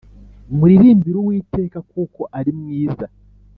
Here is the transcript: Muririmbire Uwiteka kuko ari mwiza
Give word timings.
Muririmbire 0.57 1.17
Uwiteka 1.19 1.77
kuko 1.91 2.21
ari 2.37 2.51
mwiza 2.59 3.05